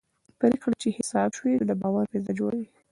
پرېکړې 0.39 0.75
چې 0.81 0.89
حساب 0.97 1.29
شوي 1.37 1.53
وي 1.55 1.65
د 1.69 1.73
باور 1.81 2.05
فضا 2.11 2.31
جوړوي 2.39 2.67